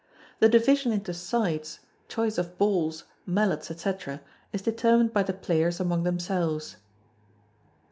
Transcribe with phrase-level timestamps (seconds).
[0.39, 3.93] The division into sides, choice of balls, mallets, &c.,
[4.51, 6.77] is determined by the players among themselves.